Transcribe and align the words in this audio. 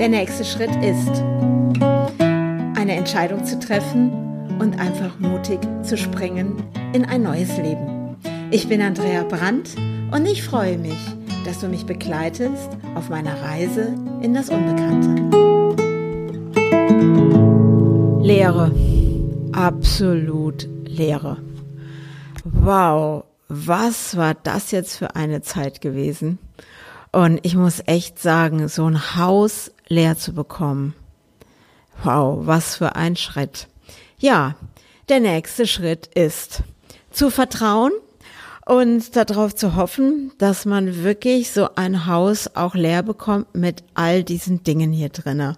Der 0.00 0.08
nächste 0.08 0.46
Schritt 0.46 0.74
ist, 0.76 1.22
eine 2.74 2.96
Entscheidung 2.96 3.44
zu 3.44 3.58
treffen 3.58 4.10
und 4.58 4.80
einfach 4.80 5.18
mutig 5.18 5.58
zu 5.82 5.98
springen 5.98 6.64
in 6.94 7.04
ein 7.04 7.22
neues 7.22 7.54
Leben. 7.58 8.16
Ich 8.50 8.66
bin 8.66 8.80
Andrea 8.80 9.24
Brandt 9.24 9.76
und 10.10 10.24
ich 10.24 10.42
freue 10.42 10.78
mich, 10.78 10.96
dass 11.44 11.60
du 11.60 11.68
mich 11.68 11.84
begleitest 11.84 12.70
auf 12.94 13.10
meiner 13.10 13.42
Reise 13.42 13.94
in 14.22 14.32
das 14.32 14.48
Unbekannte. 14.48 15.20
Leere. 18.24 18.72
Absolut 19.52 20.66
Leere. 20.86 21.36
Wow, 22.44 23.24
was 23.48 24.16
war 24.16 24.32
das 24.32 24.70
jetzt 24.70 24.96
für 24.96 25.14
eine 25.14 25.42
Zeit 25.42 25.82
gewesen? 25.82 26.38
Und 27.12 27.40
ich 27.42 27.54
muss 27.56 27.82
echt 27.86 28.20
sagen, 28.20 28.68
so 28.68 28.86
ein 28.86 29.16
Haus 29.16 29.72
leer 29.88 30.16
zu 30.16 30.32
bekommen. 30.32 30.94
Wow, 32.04 32.46
was 32.46 32.76
für 32.76 32.94
ein 32.96 33.16
Schritt. 33.16 33.68
Ja, 34.18 34.54
der 35.08 35.20
nächste 35.20 35.66
Schritt 35.66 36.06
ist 36.14 36.62
zu 37.10 37.30
vertrauen 37.30 37.92
und 38.64 39.16
darauf 39.16 39.54
zu 39.54 39.74
hoffen, 39.74 40.30
dass 40.38 40.64
man 40.64 41.02
wirklich 41.02 41.50
so 41.50 41.70
ein 41.74 42.06
Haus 42.06 42.54
auch 42.54 42.74
leer 42.74 43.02
bekommt 43.02 43.54
mit 43.54 43.82
all 43.94 44.22
diesen 44.22 44.62
Dingen 44.62 44.92
hier 44.92 45.08
drinnen. 45.08 45.56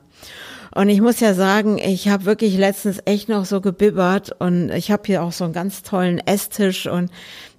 Und 0.74 0.88
ich 0.88 1.00
muss 1.00 1.20
ja 1.20 1.34
sagen, 1.34 1.78
ich 1.78 2.08
habe 2.08 2.24
wirklich 2.24 2.56
letztens 2.56 3.00
echt 3.04 3.28
noch 3.28 3.44
so 3.44 3.60
gebibbert 3.60 4.34
und 4.38 4.70
ich 4.70 4.90
habe 4.90 5.02
hier 5.06 5.22
auch 5.22 5.32
so 5.32 5.44
einen 5.44 5.52
ganz 5.52 5.82
tollen 5.82 6.18
Esstisch 6.18 6.86
und 6.86 7.10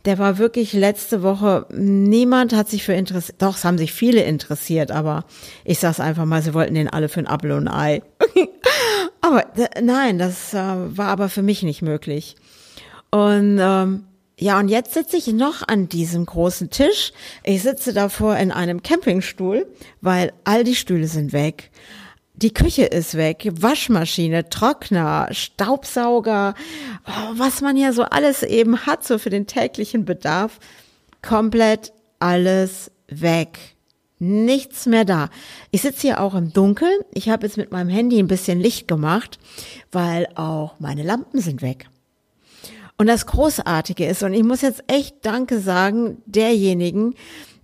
der 0.05 0.17
war 0.17 0.37
wirklich 0.37 0.73
letzte 0.73 1.21
Woche, 1.21 1.65
niemand 1.71 2.53
hat 2.53 2.69
sich 2.69 2.83
für 2.83 2.93
interessiert, 2.93 3.41
doch, 3.41 3.55
es 3.55 3.63
haben 3.63 3.77
sich 3.77 3.93
viele 3.93 4.23
interessiert, 4.23 4.91
aber 4.91 5.25
ich 5.63 5.79
sag's 5.79 5.99
einfach 5.99 6.25
mal, 6.25 6.41
sie 6.41 6.53
wollten 6.53 6.73
den 6.73 6.89
alle 6.89 7.07
für 7.07 7.19
ein 7.19 7.27
Apfel 7.27 7.51
und 7.51 7.67
ein 7.67 7.73
Ei. 7.73 8.01
aber 9.21 9.45
nein, 9.81 10.17
das 10.17 10.53
äh, 10.53 10.57
war 10.57 11.07
aber 11.07 11.29
für 11.29 11.43
mich 11.43 11.63
nicht 11.63 11.81
möglich. 11.83 12.35
Und 13.11 13.59
ähm, 13.61 14.05
ja, 14.39 14.59
und 14.59 14.67
jetzt 14.67 14.93
sitze 14.93 15.17
ich 15.17 15.27
noch 15.27 15.65
an 15.67 15.87
diesem 15.87 16.25
großen 16.25 16.71
Tisch. 16.71 17.13
Ich 17.43 17.61
sitze 17.61 17.93
davor 17.93 18.35
in 18.37 18.51
einem 18.51 18.81
Campingstuhl, 18.81 19.67
weil 20.01 20.33
all 20.43 20.63
die 20.63 20.75
Stühle 20.75 21.07
sind 21.07 21.31
weg. 21.31 21.69
Die 22.43 22.53
Küche 22.53 22.83
ist 22.83 23.15
weg, 23.15 23.49
Waschmaschine, 23.53 24.49
Trockner, 24.49 25.29
Staubsauger, 25.31 26.55
oh, 27.07 27.37
was 27.37 27.61
man 27.61 27.77
ja 27.77 27.93
so 27.93 28.03
alles 28.03 28.43
eben 28.43 28.85
hat, 28.85 29.05
so 29.05 29.17
für 29.17 29.29
den 29.29 29.47
täglichen 29.47 30.03
Bedarf. 30.03 30.59
Komplett 31.21 31.93
alles 32.19 32.91
weg. 33.07 33.59
Nichts 34.19 34.87
mehr 34.87 35.05
da. 35.05 35.29
Ich 35.71 35.83
sitze 35.83 36.01
hier 36.01 36.19
auch 36.19 36.35
im 36.35 36.51
Dunkeln. 36.51 36.99
Ich 37.13 37.29
habe 37.29 37.45
jetzt 37.45 37.55
mit 37.55 37.71
meinem 37.71 37.87
Handy 37.87 38.19
ein 38.19 38.27
bisschen 38.27 38.59
Licht 38.59 38.89
gemacht, 38.89 39.39
weil 39.93 40.27
auch 40.35 40.75
meine 40.79 41.03
Lampen 41.03 41.39
sind 41.39 41.61
weg. 41.61 41.87
Und 42.97 43.07
das 43.07 43.25
Großartige 43.25 44.05
ist, 44.05 44.21
und 44.21 44.33
ich 44.33 44.43
muss 44.43 44.59
jetzt 44.59 44.83
echt 44.87 45.25
Danke 45.25 45.61
sagen, 45.61 46.21
derjenigen, 46.25 47.15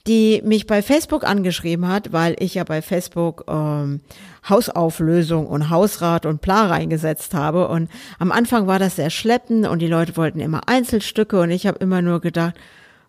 die 0.09 0.41
mich 0.43 0.65
bei 0.65 0.81
Facebook 0.81 1.23
angeschrieben 1.23 1.87
hat, 1.87 2.11
weil 2.11 2.35
ich 2.39 2.55
ja 2.55 2.63
bei 2.63 2.81
Facebook 2.81 3.45
ähm, 3.47 4.01
Hausauflösung 4.49 5.45
und 5.45 5.69
Hausrat 5.69 6.25
und 6.25 6.41
Pla 6.41 6.65
reingesetzt 6.65 7.35
habe. 7.35 7.67
Und 7.67 7.91
am 8.17 8.31
Anfang 8.31 8.65
war 8.65 8.79
das 8.79 8.95
sehr 8.95 9.11
schleppend 9.11 9.67
und 9.67 9.79
die 9.79 9.87
Leute 9.87 10.17
wollten 10.17 10.39
immer 10.39 10.67
Einzelstücke 10.67 11.39
und 11.39 11.51
ich 11.51 11.67
habe 11.67 11.77
immer 11.77 12.01
nur 12.01 12.21
gedacht, 12.21 12.55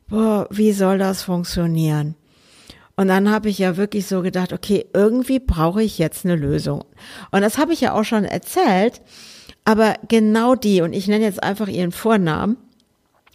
boah, 0.09 0.47
wie 0.51 0.73
soll 0.73 0.99
das 0.99 1.23
funktionieren? 1.23 2.17
Und 2.97 3.09
dann 3.09 3.31
habe 3.31 3.49
ich 3.49 3.59
ja 3.59 3.79
wirklich 3.79 4.07
so 4.07 4.21
gedacht, 4.21 4.53
okay, 4.53 4.85
irgendwie 4.93 5.39
brauche 5.39 5.83
ich 5.83 5.97
jetzt 5.97 6.27
eine 6.27 6.37
Lösung. 6.37 6.85
Und 7.31 7.41
das 7.41 7.57
habe 7.57 7.73
ich 7.73 7.81
ja 7.81 7.95
auch 7.95 8.05
schon 8.05 8.25
erzählt, 8.25 9.01
aber 9.65 9.95
genau 10.07 10.55
die, 10.55 10.83
und 10.83 10.93
ich 10.93 11.09
nenne 11.09 11.25
jetzt 11.25 11.43
einfach 11.43 11.69
ihren 11.69 11.93
Vornamen, 11.93 12.59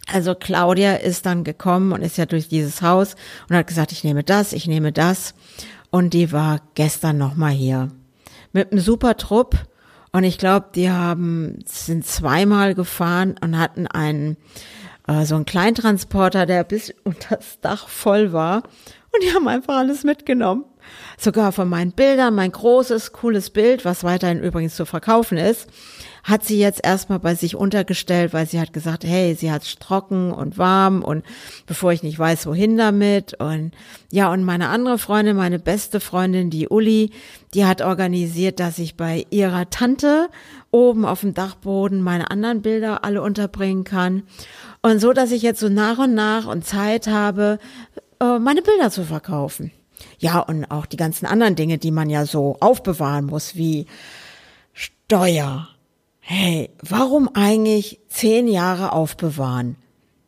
also 0.06 0.34
Claudia 0.34 0.94
ist 0.94 1.26
dann 1.26 1.44
gekommen 1.44 1.92
und 1.92 2.02
ist 2.02 2.16
ja 2.16 2.26
durch 2.26 2.48
dieses 2.48 2.80
Haus 2.80 3.16
und 3.48 3.56
hat 3.56 3.66
gesagt, 3.66 3.92
ich 3.92 4.04
nehme 4.04 4.22
das, 4.22 4.52
ich 4.52 4.66
nehme 4.66 4.92
das. 4.92 5.34
Und 5.90 6.14
die 6.14 6.32
war 6.32 6.60
gestern 6.74 7.18
nochmal 7.18 7.52
hier. 7.52 7.88
Mit 8.52 8.72
einem 8.72 8.80
super 8.80 9.16
Trupp. 9.16 9.56
Und 10.12 10.24
ich 10.24 10.38
glaube, 10.38 10.66
die 10.74 10.90
haben, 10.90 11.58
sind 11.66 12.06
zweimal 12.06 12.74
gefahren 12.74 13.34
und 13.40 13.58
hatten 13.58 13.86
einen, 13.86 14.36
äh, 15.06 15.24
so 15.24 15.34
einen 15.34 15.44
Kleintransporter, 15.44 16.46
der 16.46 16.64
bis 16.64 16.94
unter 17.04 17.36
das 17.36 17.60
Dach 17.60 17.88
voll 17.88 18.32
war. 18.32 18.62
Und 19.16 19.24
die 19.24 19.34
haben 19.34 19.48
einfach 19.48 19.76
alles 19.76 20.04
mitgenommen. 20.04 20.64
Sogar 21.18 21.50
von 21.52 21.68
meinen 21.68 21.92
Bildern, 21.92 22.34
mein 22.34 22.52
großes, 22.52 23.12
cooles 23.12 23.50
Bild, 23.50 23.84
was 23.84 24.04
weiterhin 24.04 24.42
übrigens 24.42 24.76
zu 24.76 24.84
verkaufen 24.84 25.38
ist, 25.38 25.68
hat 26.22 26.44
sie 26.44 26.58
jetzt 26.58 26.84
erstmal 26.84 27.18
bei 27.18 27.34
sich 27.34 27.56
untergestellt, 27.56 28.32
weil 28.34 28.46
sie 28.46 28.60
hat 28.60 28.72
gesagt, 28.72 29.04
hey, 29.04 29.34
sie 29.34 29.50
hat's 29.50 29.76
trocken 29.76 30.32
und 30.32 30.58
warm 30.58 31.02
und 31.02 31.24
bevor 31.66 31.92
ich 31.92 32.02
nicht 32.02 32.18
weiß, 32.18 32.46
wohin 32.46 32.76
damit. 32.76 33.34
Und 33.40 33.72
ja, 34.12 34.30
und 34.30 34.44
meine 34.44 34.68
andere 34.68 34.98
Freundin, 34.98 35.36
meine 35.36 35.58
beste 35.58 35.98
Freundin, 35.98 36.50
die 36.50 36.68
Uli, 36.68 37.10
die 37.54 37.64
hat 37.64 37.80
organisiert, 37.80 38.60
dass 38.60 38.78
ich 38.78 38.96
bei 38.96 39.24
ihrer 39.30 39.70
Tante 39.70 40.28
oben 40.70 41.06
auf 41.06 41.20
dem 41.20 41.32
Dachboden 41.32 42.02
meine 42.02 42.30
anderen 42.30 42.60
Bilder 42.60 43.04
alle 43.04 43.22
unterbringen 43.22 43.84
kann. 43.84 44.24
Und 44.82 45.00
so, 45.00 45.12
dass 45.12 45.30
ich 45.30 45.42
jetzt 45.42 45.60
so 45.60 45.68
nach 45.68 45.98
und 45.98 46.14
nach 46.14 46.46
und 46.46 46.66
Zeit 46.66 47.06
habe, 47.06 47.58
äh, 48.20 48.38
meine 48.38 48.62
Bilder 48.62 48.90
zu 48.90 49.04
verkaufen. 49.04 49.72
Ja, 50.18 50.40
und 50.40 50.70
auch 50.70 50.86
die 50.86 50.96
ganzen 50.96 51.26
anderen 51.26 51.56
Dinge, 51.56 51.78
die 51.78 51.90
man 51.90 52.10
ja 52.10 52.26
so 52.26 52.56
aufbewahren 52.60 53.26
muss, 53.26 53.56
wie 53.56 53.86
Steuer, 54.72 55.68
hey, 56.20 56.70
warum 56.82 57.30
eigentlich 57.34 58.00
zehn 58.08 58.48
Jahre 58.48 58.92
aufbewahren? 58.92 59.76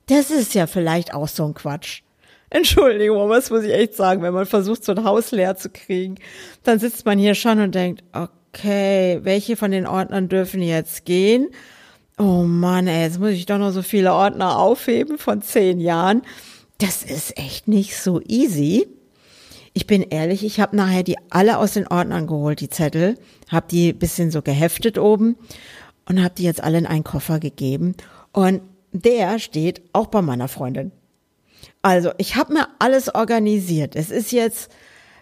Das 0.07 0.31
ist 0.31 0.55
ja 0.55 0.67
vielleicht 0.67 1.13
auch 1.13 1.29
so 1.29 1.45
ein 1.45 1.55
Quatsch. 1.55 2.03
Entschuldigung, 2.51 3.29
was 3.29 3.51
muss 3.51 3.65
ich 3.65 3.75
echt 3.75 3.95
sagen, 3.95 4.23
wenn 4.23 4.33
man 4.33 4.47
versucht, 4.47 4.83
so 4.83 4.93
ein 4.93 5.05
Haus 5.05 5.33
leer 5.33 5.57
zu 5.57 5.69
kriegen, 5.69 6.17
dann 6.63 6.79
sitzt 6.79 7.05
man 7.05 7.19
hier 7.19 7.35
schon 7.35 7.61
und 7.61 7.75
denkt, 7.75 8.03
okay, 8.13 9.21
welche 9.23 9.57
von 9.57 9.71
den 9.71 9.87
Ordnern 9.87 10.29
dürfen 10.29 10.63
jetzt 10.63 11.05
gehen? 11.05 11.49
Oh 12.17 12.43
Mann, 12.45 12.87
ey, 12.87 13.03
jetzt 13.03 13.21
muss 13.21 13.31
ich 13.31 13.47
doch 13.47 13.59
noch 13.59 13.71
so 13.71 13.83
viele 13.83 14.15
Ordner 14.15 14.59
aufheben 14.59 15.19
von 15.19 15.43
zehn 15.43 15.79
Jahren. 15.79 16.23
Das 16.79 17.03
ist 17.03 17.37
echt 17.37 17.67
nicht 17.67 17.97
so 17.97 18.21
easy. 18.21 18.87
Ich 19.75 19.87
bin 19.87 20.03
ehrlich, 20.03 20.45
ich 20.45 20.61
habe 20.61 20.77
nachher 20.77 21.03
die 21.03 21.17
alle 21.31 21.59
aus 21.59 21.75
den 21.75 21.89
Ordnern 21.89 22.27
geholt, 22.27 22.61
die 22.61 22.69
Zettel, 22.69 23.19
habe 23.49 23.67
die 23.69 23.93
bisschen 23.93 24.31
so 24.31 24.43
geheftet 24.43 24.97
oben 24.97 25.37
und 26.07 26.23
habe 26.23 26.35
die 26.37 26.45
jetzt 26.45 26.63
alle 26.63 26.79
in 26.79 26.87
einen 26.87 27.05
Koffer 27.05 27.41
gegeben. 27.41 27.95
Und 28.33 28.63
der 28.93 29.39
steht 29.39 29.83
auch 29.93 30.07
bei 30.07 30.23
meiner 30.23 30.49
Freundin. 30.49 30.93
Also 31.83 32.13
ich 32.19 32.37
habe 32.37 32.55
mir 32.55 32.69
alles 32.79 33.15
organisiert. 33.15 33.97
Es 33.97 34.11
ist 34.11 34.33
jetzt, 34.33 34.71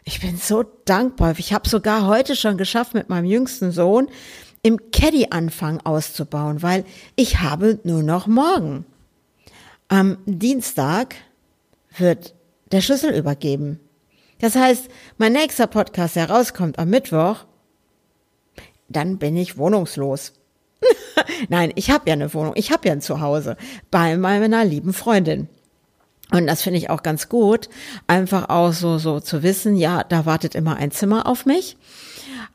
ich 0.05 0.21
bin 0.21 0.37
so 0.37 0.63
dankbar. 0.85 1.35
Ich 1.39 1.53
habe 1.53 1.69
sogar 1.69 2.07
heute 2.07 2.37
schon 2.37 2.57
geschafft, 2.59 2.95
mit 2.95 3.09
meinem 3.09 3.27
jüngsten 3.27 3.73
Sohn 3.73 4.09
im 4.63 4.91
Caddy 4.91 5.29
anfangen 5.31 5.81
auszubauen, 5.85 6.63
weil 6.63 6.85
ich 7.15 7.41
habe 7.41 7.79
nur 7.85 8.03
noch 8.03 8.27
morgen. 8.27 8.85
Am 9.89 10.19
Dienstag 10.27 11.15
wird 11.99 12.35
der 12.73 12.81
Schlüssel 12.81 13.15
übergeben. 13.15 13.81
Das 14.39 14.55
heißt, 14.55 14.89
mein 15.19 15.33
nächster 15.33 15.67
Podcast 15.67 16.17
herauskommt 16.17 16.79
am 16.79 16.91
Mittwoch, 16.91 17.47
dann 18.89 19.19
bin 19.19 19.37
ich 19.37 19.57
wohnungslos. 19.57 20.35
Nein, 21.49 21.73
ich 21.75 21.91
habe 21.91 22.09
ja 22.09 22.13
eine 22.13 22.33
Wohnung, 22.35 22.53
ich 22.57 22.71
habe 22.71 22.87
ja 22.89 22.93
ein 22.93 23.01
Zuhause 23.01 23.57
bei 23.91 24.17
meiner 24.17 24.65
lieben 24.65 24.93
Freundin. 24.93 25.49
Und 26.33 26.47
das 26.47 26.63
finde 26.63 26.79
ich 26.79 26.91
auch 26.91 27.03
ganz 27.03 27.29
gut, 27.29 27.69
einfach 28.09 28.49
auch 28.49 28.73
so, 28.73 28.99
so 28.99 29.21
zu 29.21 29.43
wissen, 29.43 29.77
ja, 29.77 30.03
da 30.03 30.27
wartet 30.27 30.55
immer 30.55 30.77
ein 30.77 30.91
Zimmer 30.91 31.27
auf 31.27 31.47
mich. 31.47 31.77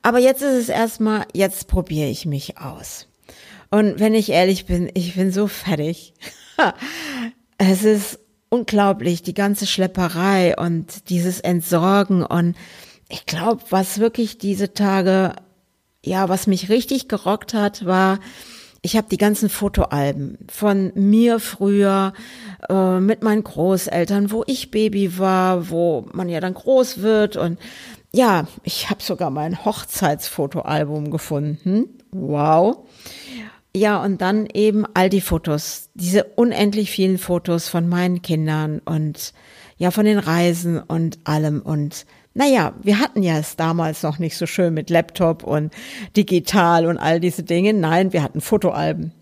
Aber 0.01 0.19
jetzt 0.19 0.41
ist 0.41 0.55
es 0.55 0.69
erstmal, 0.69 1.25
jetzt 1.33 1.67
probiere 1.67 2.09
ich 2.09 2.25
mich 2.25 2.57
aus. 2.57 3.07
Und 3.69 3.99
wenn 3.99 4.13
ich 4.13 4.29
ehrlich 4.29 4.65
bin, 4.65 4.89
ich 4.93 5.15
bin 5.15 5.31
so 5.31 5.47
fertig. 5.47 6.13
es 7.57 7.83
ist 7.83 8.19
unglaublich, 8.51 9.23
die 9.23 9.33
ganze 9.33 9.65
Schlepperei 9.65 10.55
und 10.55 11.09
dieses 11.09 11.39
Entsorgen 11.39 12.23
und 12.23 12.55
ich 13.09 13.25
glaube, 13.25 13.63
was 13.71 13.99
wirklich 13.99 14.37
diese 14.37 14.73
Tage 14.73 15.33
ja, 16.03 16.29
was 16.29 16.47
mich 16.47 16.69
richtig 16.69 17.07
gerockt 17.07 17.53
hat, 17.53 17.85
war, 17.85 18.19
ich 18.81 18.97
habe 18.97 19.07
die 19.09 19.17
ganzen 19.17 19.49
Fotoalben 19.49 20.39
von 20.49 20.91
mir 20.95 21.39
früher 21.39 22.13
äh, 22.67 22.99
mit 22.99 23.21
meinen 23.21 23.43
Großeltern, 23.43 24.31
wo 24.31 24.43
ich 24.47 24.71
Baby 24.71 25.19
war, 25.19 25.69
wo 25.69 26.07
man 26.13 26.29
ja 26.29 26.39
dann 26.39 26.55
groß 26.55 27.01
wird 27.01 27.37
und 27.37 27.59
ja, 28.13 28.47
ich 28.63 28.89
habe 28.89 29.01
sogar 29.01 29.29
mein 29.29 29.63
Hochzeitsfotoalbum 29.63 31.11
gefunden. 31.11 31.85
Wow. 32.11 32.85
Ja, 33.73 34.03
und 34.03 34.21
dann 34.21 34.47
eben 34.47 34.85
all 34.93 35.09
die 35.09 35.21
Fotos, 35.21 35.89
diese 35.93 36.25
unendlich 36.35 36.91
vielen 36.91 37.17
Fotos 37.17 37.69
von 37.69 37.87
meinen 37.87 38.21
Kindern 38.21 38.79
und 38.79 39.33
ja, 39.77 39.91
von 39.91 40.05
den 40.05 40.19
Reisen 40.19 40.77
und 40.77 41.19
allem. 41.23 41.61
Und 41.61 42.05
naja, 42.33 42.73
wir 42.83 42.99
hatten 42.99 43.23
ja 43.23 43.37
es 43.37 43.55
damals 43.55 44.03
noch 44.03 44.19
nicht 44.19 44.37
so 44.37 44.45
schön 44.45 44.73
mit 44.73 44.89
Laptop 44.89 45.43
und 45.43 45.73
digital 46.17 46.85
und 46.85 46.97
all 46.97 47.21
diese 47.21 47.43
Dinge. 47.43 47.73
Nein, 47.73 48.11
wir 48.11 48.23
hatten 48.23 48.41
Fotoalben. 48.41 49.13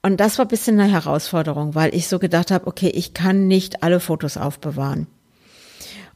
Und 0.00 0.20
das 0.20 0.38
war 0.38 0.46
ein 0.46 0.48
bisschen 0.48 0.80
eine 0.80 0.90
Herausforderung, 0.90 1.74
weil 1.74 1.94
ich 1.94 2.08
so 2.08 2.18
gedacht 2.18 2.50
habe, 2.50 2.66
okay, 2.66 2.88
ich 2.88 3.14
kann 3.14 3.46
nicht 3.46 3.82
alle 3.82 4.00
Fotos 4.00 4.36
aufbewahren. 4.36 5.06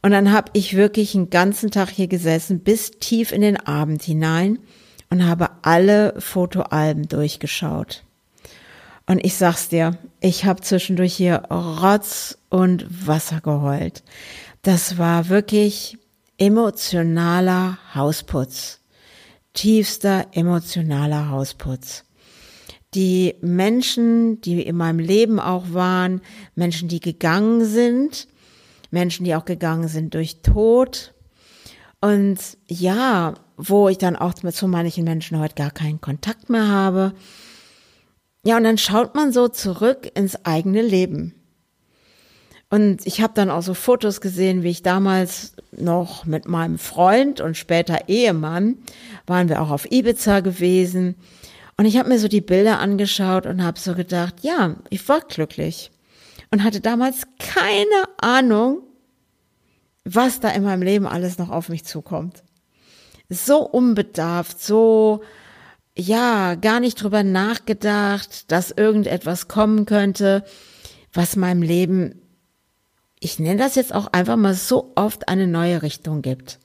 Und 0.01 0.11
dann 0.11 0.31
habe 0.31 0.51
ich 0.53 0.75
wirklich 0.75 1.15
einen 1.15 1.29
ganzen 1.29 1.71
Tag 1.71 1.89
hier 1.89 2.07
gesessen, 2.07 2.59
bis 2.59 2.91
tief 2.91 3.31
in 3.31 3.41
den 3.41 3.57
Abend 3.57 4.03
hinein 4.03 4.59
und 5.09 5.25
habe 5.25 5.46
alle 5.67 6.13
Fotoalben 6.19 7.09
durchgeschaut. 7.09 8.05
Und 9.05 9.19
ich 9.25 9.35
sag's 9.35 9.67
dir, 9.67 9.97
ich 10.21 10.45
habe 10.45 10.61
zwischendurch 10.61 11.13
hier 11.13 11.43
Rotz 11.51 12.37
und 12.49 12.85
Wasser 13.05 13.41
geheult. 13.41 14.01
Das 14.61 14.97
war 14.97 15.27
wirklich 15.27 15.97
emotionaler 16.37 17.79
Hausputz. 17.93 18.79
Tiefster 19.51 20.27
emotionaler 20.31 21.31
Hausputz. 21.31 22.05
Die 22.93 23.35
Menschen, 23.41 24.39
die 24.39 24.61
in 24.61 24.77
meinem 24.77 24.99
Leben 24.99 25.37
auch 25.37 25.73
waren, 25.73 26.21
Menschen, 26.55 26.87
die 26.87 27.01
gegangen 27.01 27.65
sind, 27.65 28.29
Menschen, 28.89 29.25
die 29.25 29.35
auch 29.35 29.43
gegangen 29.43 29.89
sind 29.89 30.13
durch 30.13 30.41
Tod. 30.41 31.13
Und 31.99 32.39
ja, 32.67 33.33
wo 33.57 33.89
ich 33.89 33.97
dann 33.97 34.15
auch 34.15 34.33
zu 34.35 34.67
manchen 34.67 35.03
Menschen 35.03 35.39
heute 35.39 35.55
gar 35.55 35.71
keinen 35.71 35.99
Kontakt 35.99 36.49
mehr 36.49 36.67
habe. 36.67 37.13
Ja, 38.45 38.55
und 38.57 38.63
dann 38.63 38.77
schaut 38.77 39.15
man 39.15 39.33
so 39.33 39.47
zurück 39.49 40.09
ins 40.15 40.45
eigene 40.45 40.81
Leben. 40.81 41.33
Und 42.69 43.05
ich 43.07 43.21
habe 43.21 43.33
dann 43.33 43.49
auch 43.49 43.63
so 43.63 43.73
Fotos 43.73 44.21
gesehen, 44.21 44.61
wie 44.61 44.69
ich 44.69 44.83
damals 44.83 45.53
noch 45.71 46.25
mit 46.25 46.47
meinem 46.47 46.77
Freund 46.77 47.39
und 47.41 47.55
später 47.55 48.07
Ehemann 48.07 48.77
waren 49.25 49.49
wir 49.49 49.61
auch 49.61 49.71
auf 49.71 49.89
Ibiza 49.91 50.41
gewesen. 50.41 51.15
Und 51.77 51.85
ich 51.85 51.97
habe 51.97 52.09
mir 52.09 52.19
so 52.19 52.27
die 52.27 52.41
Bilder 52.41 52.79
angeschaut 52.79 53.45
und 53.45 53.63
habe 53.63 53.79
so 53.79 53.95
gedacht, 53.95 54.35
ja, 54.41 54.75
ich 54.89 55.07
war 55.07 55.21
glücklich 55.21 55.91
und 56.51 56.63
hatte 56.63 56.81
damals 56.81 57.23
keine 57.39 58.03
Ahnung, 58.17 58.81
was 60.03 60.39
da 60.39 60.49
in 60.49 60.63
meinem 60.63 60.81
Leben 60.81 61.07
alles 61.07 61.37
noch 61.37 61.49
auf 61.49 61.69
mich 61.69 61.85
zukommt. 61.85 62.43
So 63.29 63.61
unbedarft, 63.61 64.61
so 64.61 65.21
ja, 65.97 66.55
gar 66.55 66.79
nicht 66.79 67.01
drüber 67.01 67.23
nachgedacht, 67.23 68.51
dass 68.51 68.71
irgendetwas 68.71 69.47
kommen 69.47 69.85
könnte, 69.85 70.45
was 71.11 71.35
meinem 71.35 71.61
Leben 71.61 72.21
ich 73.19 73.39
nenne 73.39 73.57
das 73.57 73.75
jetzt 73.75 73.93
auch 73.93 74.07
einfach 74.07 74.35
mal 74.35 74.53
so 74.53 74.91
oft 74.95 75.27
eine 75.27 75.47
neue 75.47 75.81
Richtung 75.81 76.21
gibt. 76.21 76.59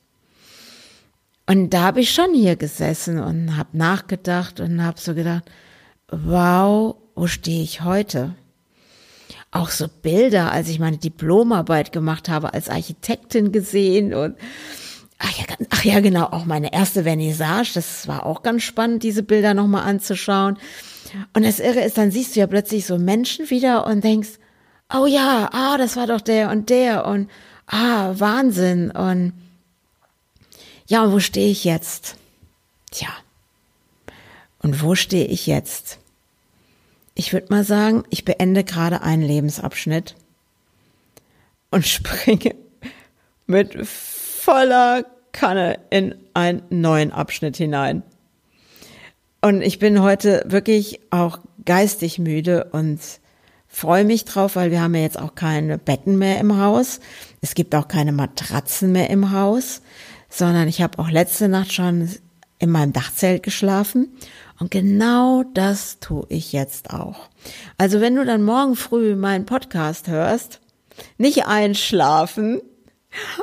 Und 1.47 1.70
da 1.70 1.82
habe 1.82 2.00
ich 2.00 2.12
schon 2.12 2.35
hier 2.35 2.56
gesessen 2.56 3.19
und 3.19 3.56
habe 3.56 3.76
nachgedacht 3.76 4.61
und 4.61 4.82
habe 4.82 5.00
so 5.00 5.14
gedacht, 5.14 5.50
wow, 6.09 6.97
wo 7.14 7.26
stehe 7.26 7.62
ich 7.62 7.82
heute? 7.82 8.35
Auch 9.50 9.70
so 9.70 9.87
Bilder, 9.88 10.53
als 10.53 10.69
ich 10.69 10.79
meine 10.79 10.99
Diplomarbeit 10.99 11.93
gemacht 11.93 12.29
habe, 12.29 12.55
als 12.55 12.69
Architektin 12.69 13.50
gesehen 13.53 14.14
und 14.14 14.37
ach 15.22 15.38
ja, 15.38 15.44
ach 15.70 15.84
ja, 15.84 16.00
genau, 16.00 16.24
auch 16.26 16.44
meine 16.44 16.72
erste 16.72 17.04
Vernissage, 17.04 17.72
das 17.74 18.08
war 18.08 18.26
auch 18.26 18.42
ganz 18.42 18.62
spannend, 18.62 19.02
diese 19.02 19.22
Bilder 19.22 19.54
nochmal 19.54 19.84
anzuschauen. 19.88 20.58
Und 21.32 21.44
das 21.44 21.60
Irre 21.60 21.80
ist, 21.80 21.96
dann 21.98 22.10
siehst 22.10 22.34
du 22.34 22.40
ja 22.40 22.46
plötzlich 22.46 22.86
so 22.86 22.98
Menschen 22.98 23.48
wieder 23.50 23.86
und 23.86 24.02
denkst, 24.02 24.30
oh 24.92 25.06
ja, 25.06 25.48
ah, 25.52 25.78
das 25.78 25.96
war 25.96 26.06
doch 26.06 26.20
der 26.20 26.50
und 26.50 26.70
der 26.70 27.06
und 27.06 27.30
ah, 27.66 28.14
Wahnsinn 28.19 28.90
und 28.90 29.32
ja, 30.88 31.04
und 31.04 31.12
wo 31.12 31.20
stehe 31.20 31.50
ich 31.50 31.64
jetzt? 31.64 32.16
Tja, 32.90 33.08
und 34.58 34.82
wo 34.82 34.94
stehe 34.94 35.26
ich 35.26 35.46
jetzt? 35.46 35.98
Ich 37.14 37.32
würde 37.32 37.46
mal 37.50 37.64
sagen, 37.64 38.04
ich 38.10 38.25
beende 38.25 38.64
gerade 38.64 39.02
einen 39.02 39.22
Lebensabschnitt 39.22 40.16
und 41.70 41.86
springe 41.86 42.54
mit 43.46 43.76
voller 44.44 45.04
Kanne 45.30 45.78
in 45.90 46.16
einen 46.34 46.62
neuen 46.70 47.12
Abschnitt 47.12 47.56
hinein. 47.56 48.02
Und 49.40 49.62
ich 49.62 49.78
bin 49.78 50.02
heute 50.02 50.42
wirklich 50.46 51.00
auch 51.10 51.38
geistig 51.64 52.18
müde 52.18 52.64
und 52.72 52.98
freue 53.68 54.04
mich 54.04 54.24
drauf, 54.24 54.56
weil 54.56 54.72
wir 54.72 54.80
haben 54.80 54.94
ja 54.96 55.02
jetzt 55.02 55.18
auch 55.18 55.36
keine 55.36 55.78
Betten 55.78 56.18
mehr 56.18 56.40
im 56.40 56.58
Haus. 56.60 56.98
Es 57.40 57.54
gibt 57.54 57.74
auch 57.74 57.86
keine 57.86 58.10
Matratzen 58.10 58.90
mehr 58.90 59.10
im 59.10 59.30
Haus, 59.30 59.80
sondern 60.28 60.66
ich 60.66 60.82
habe 60.82 60.98
auch 60.98 61.10
letzte 61.10 61.48
Nacht 61.48 61.72
schon 61.72 62.08
in 62.58 62.70
meinem 62.70 62.92
Dachzelt 62.92 63.44
geschlafen. 63.44 64.08
Und 64.58 64.72
genau 64.72 65.44
das 65.54 66.00
tue 66.00 66.26
ich 66.28 66.52
jetzt 66.52 66.92
auch. 66.92 67.28
Also 67.78 68.00
wenn 68.00 68.16
du 68.16 68.24
dann 68.24 68.42
morgen 68.42 68.74
früh 68.74 69.14
meinen 69.14 69.46
Podcast 69.46 70.08
hörst, 70.08 70.60
nicht 71.16 71.46
einschlafen, 71.46 72.60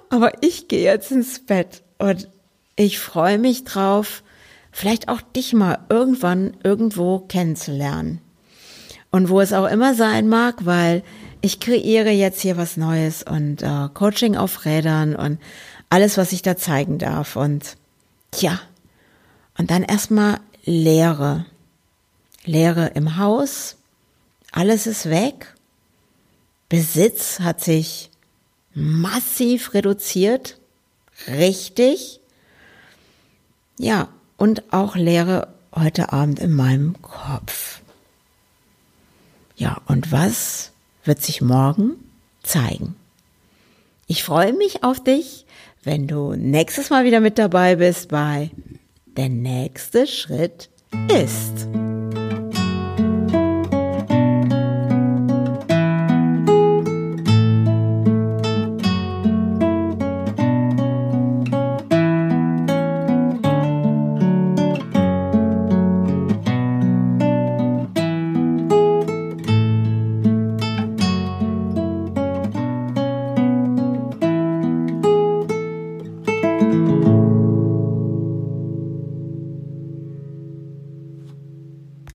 aber 0.09 0.43
ich 0.43 0.67
gehe 0.67 0.83
jetzt 0.83 1.11
ins 1.11 1.39
Bett 1.45 1.83
und 1.97 2.29
ich 2.75 2.99
freue 2.99 3.37
mich 3.37 3.63
drauf, 3.63 4.23
vielleicht 4.71 5.09
auch 5.09 5.21
dich 5.21 5.53
mal 5.53 5.79
irgendwann 5.89 6.55
irgendwo 6.63 7.19
kennenzulernen 7.19 8.21
und 9.11 9.29
wo 9.29 9.41
es 9.41 9.53
auch 9.53 9.67
immer 9.67 9.95
sein 9.95 10.27
mag, 10.27 10.65
weil 10.65 11.03
ich 11.41 11.59
kreiere 11.59 12.11
jetzt 12.11 12.41
hier 12.41 12.57
was 12.57 12.77
Neues 12.77 13.23
und 13.23 13.61
äh, 13.61 13.89
Coaching 13.93 14.35
auf 14.35 14.65
Rädern 14.65 15.15
und 15.15 15.39
alles, 15.89 16.17
was 16.17 16.31
ich 16.31 16.41
da 16.41 16.57
zeigen 16.57 16.97
darf. 16.97 17.35
Und 17.35 17.77
tja, 18.31 18.59
und 19.57 19.71
dann 19.71 19.83
erstmal 19.83 20.39
Leere. 20.65 21.45
Leere 22.45 22.87
im 22.95 23.17
Haus, 23.17 23.77
alles 24.51 24.87
ist 24.87 25.09
weg. 25.09 25.55
Besitz 26.67 27.39
hat 27.39 27.61
sich 27.61 28.08
massiv 28.73 29.73
reduziert. 29.73 30.57
Richtig. 31.27 32.19
Ja, 33.77 34.09
und 34.37 34.73
auch 34.73 34.95
Leere 34.95 35.47
heute 35.73 36.11
Abend 36.11 36.39
in 36.39 36.53
meinem 36.53 37.01
Kopf. 37.01 37.81
Ja, 39.55 39.81
und 39.87 40.11
was 40.11 40.71
wird 41.03 41.21
sich 41.21 41.41
morgen 41.41 41.95
zeigen? 42.43 42.95
Ich 44.07 44.23
freue 44.23 44.53
mich 44.53 44.83
auf 44.83 45.03
dich, 45.03 45.45
wenn 45.83 46.07
du 46.07 46.33
nächstes 46.33 46.89
Mal 46.89 47.05
wieder 47.05 47.19
mit 47.19 47.37
dabei 47.37 47.75
bist 47.75 48.09
bei 48.09 48.51
Der 49.05 49.29
nächste 49.29 50.07
Schritt 50.07 50.69
ist. 51.13 51.67